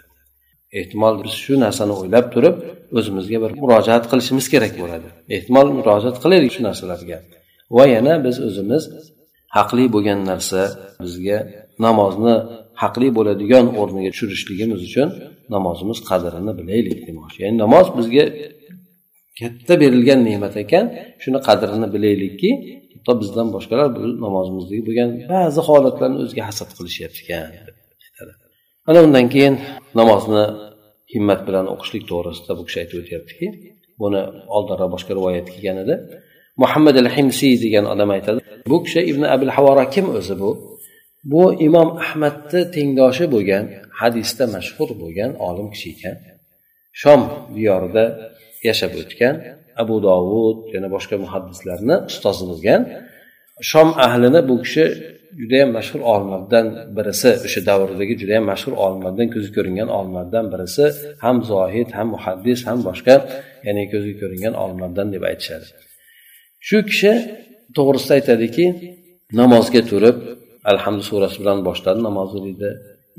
Ehtimol 0.78 1.14
biz 1.24 1.34
shu 1.44 1.54
narsani 1.64 1.94
o'ylab 2.00 2.26
turib 2.34 2.56
o'zimizga 2.98 3.38
bir 3.44 3.50
murojaat 3.62 4.04
qilishimiz 4.10 4.46
kerak 4.52 4.74
bo'ladi. 4.82 5.08
Ehtimol 5.36 5.68
murojaat 5.78 6.16
qilaylik 6.22 6.52
shu 6.56 6.62
narsalarga. 6.68 7.18
Va 7.76 7.84
yana 7.94 8.14
biz 8.26 8.36
o'zimiz 8.48 8.84
haqli 9.56 9.84
bo'lgan 9.94 10.20
narsa 10.30 10.60
bizga 11.02 11.38
namozni 11.86 12.34
haqli 12.82 13.08
bo'ladigan 13.18 13.66
o'rniga 13.80 14.10
tushirishligimiz 14.14 14.80
uchun 14.88 15.08
namozimiz 15.54 15.98
qadrini 16.10 16.52
bilaylik 16.60 16.98
demoqchi. 17.08 17.38
Ya'ni 17.44 17.56
namoz 17.64 17.86
bizga 17.98 18.24
katta 19.40 19.74
berilgan 19.82 20.20
ne'mat 20.28 20.54
ekan 20.64 20.84
shuni 21.22 21.38
qadrini 21.48 21.88
bilaylikki 21.94 22.50
hatto 22.92 23.12
bizdan 23.22 23.48
boshqalar 23.56 23.88
bu 23.96 24.02
namozimizdagi 24.24 24.82
bo'lgan 24.88 25.08
ba'zi 25.34 25.60
holatlarni 25.68 26.18
o'ziga 26.24 26.42
hasad 26.48 26.70
qilishyaptikan 26.78 27.44
ana 28.88 28.98
undan 29.06 29.26
keyin 29.34 29.54
namozni 30.00 30.44
himmat 31.14 31.40
bilan 31.48 31.66
o'qishlik 31.74 32.04
to'g'risida 32.10 32.52
bu 32.58 32.62
kishi 32.66 32.78
aytib 32.82 32.98
o'tyaptiki 33.02 33.46
buni 34.02 34.22
oldinroq 34.56 34.90
boshqa 34.94 35.12
rivoyat 35.18 35.46
kelgan 35.54 35.78
edi. 35.84 35.94
Muhammad 36.62 36.96
al 37.02 37.08
himsiy 37.16 37.54
degan 37.64 37.84
odam 37.92 38.10
aytadi. 38.16 38.40
Bu 38.70 38.76
kishi 38.84 39.00
ibn 39.10 39.22
abul 39.34 39.52
havora 39.56 39.84
kim 39.94 40.06
o'zi 40.18 40.34
bu? 40.42 40.50
Bu 41.32 41.42
imom 41.66 41.88
ahmadni 42.04 42.60
tengdoshi 42.76 43.24
bo'lgan 43.34 43.64
hadisda 44.00 44.44
mashhur 44.54 44.90
bo'lgan 45.02 45.30
olim 45.48 45.68
kishi 45.74 45.88
ekan. 45.94 46.16
Shom 47.00 47.20
diyorida 47.56 48.04
yashab 48.68 48.92
o'tgan 49.02 49.34
abu 49.82 49.96
dovud 50.06 50.58
yana 50.74 50.88
boshqa 50.94 51.16
muhaddislarni 51.24 51.96
ustozi 52.10 52.44
bo'lgan. 52.50 52.80
Shom 53.70 53.88
ahlini 54.06 54.40
bu 54.50 54.56
kishi 54.64 54.84
judayam 55.40 55.70
mashhur 55.78 56.00
olimlardan 56.12 56.66
birisi 56.96 57.30
o'sha 57.46 57.60
davrdagi 57.68 58.14
judayam 58.20 58.44
mashhur 58.52 58.74
olimlardan 58.84 59.28
ko'zi 59.34 59.50
ko'ringan 59.56 59.88
olimlardan 59.98 60.44
birisi 60.52 60.84
ham 61.24 61.36
zohid 61.50 61.88
ham 61.96 62.08
muhaddis 62.14 62.60
ham 62.68 62.78
boshqa 62.88 63.14
ya'ni 63.66 63.84
ko'zga 63.92 64.14
ko'ringan 64.22 64.54
olimlardan 64.62 65.06
deb 65.14 65.22
aytishadi. 65.30 65.68
Shu 66.68 66.78
kishi 66.88 67.12
to'g'risida 67.76 68.12
aytadiki 68.18 68.66
namozga 69.40 69.82
turib 69.90 70.16
alhamdu 70.72 71.02
surasi 71.10 71.36
bilan 71.42 71.58
boshladi 71.68 72.00
namozni 72.08 72.40
deydi. 72.46 72.70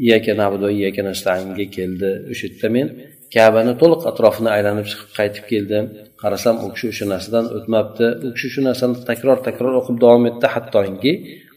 Iyaka 0.05 0.33
nabudu 0.41 0.67
iyaka 0.79 1.01
nastainga 1.09 1.65
keldi. 1.77 2.09
O'sha 2.31 2.45
yerda 2.47 2.67
men 2.75 2.87
kabani 3.35 3.73
to'liq 3.81 4.01
atrofini 4.11 4.49
aylanib 4.55 4.85
chiqib 4.91 5.11
qaytib 5.19 5.45
keldim. 5.51 5.85
Qarasam 6.21 6.55
u 6.65 6.67
kishi 6.73 6.85
o'sha 6.93 7.05
narsadan 7.13 7.45
o'tmabdi. 7.57 8.07
U 8.25 8.27
kishi 8.35 8.49
shu 8.53 8.61
narsani 8.69 8.95
takror 9.09 9.37
takror 9.47 9.73
o'qib 9.81 9.97
davom 10.03 10.23
etdi. 10.31 10.47
Hattoki 10.55 11.13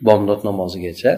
bomdod 0.08 0.40
namozigacha 0.48 1.12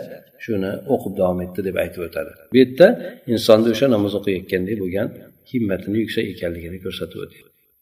shuni 0.45 0.71
o'qib 0.95 1.13
davom 1.21 1.39
etdi 1.47 1.61
deb 1.69 1.77
aytib 1.83 2.03
o'tadi. 2.09 2.33
Bu 2.53 2.57
yerda 2.63 2.87
insonni 3.35 3.69
o'sha 3.75 3.87
namoz 3.95 4.13
o'qiyotgandek 4.21 4.77
bo'lgan 4.83 5.09
himmatini 5.51 5.97
yuksak 6.05 6.25
ekanligini 6.35 6.79
ko'rsatib 6.87 7.21
o'tadi 7.27 7.56